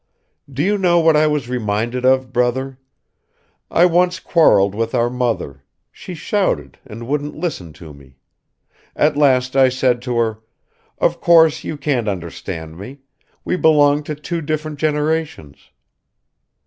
"Do 0.51 0.63
you 0.63 0.79
know 0.79 0.99
what 0.99 1.15
I 1.15 1.27
was 1.27 1.47
reminded 1.47 2.05
of, 2.05 2.33
brother? 2.33 2.79
I 3.69 3.85
once 3.85 4.19
quarreled 4.19 4.73
with 4.73 4.95
our 4.95 5.11
mother; 5.11 5.63
she 5.91 6.15
shouted 6.15 6.79
and 6.87 7.07
wouldn't 7.07 7.35
listen 7.35 7.71
to 7.73 7.93
me. 7.93 8.17
At 8.95 9.15
last 9.15 9.55
I 9.55 9.69
said 9.69 10.01
to 10.01 10.17
her, 10.17 10.39
'Of 10.97 11.21
course 11.21 11.63
you 11.63 11.77
can't 11.77 12.07
understand 12.07 12.79
me; 12.79 13.01
we 13.45 13.55
belong 13.55 14.01
to 14.05 14.15
two 14.15 14.41
different 14.41 14.79
generations.' 14.79 15.69